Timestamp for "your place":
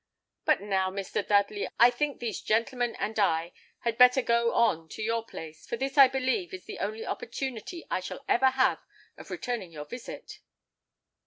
5.03-5.67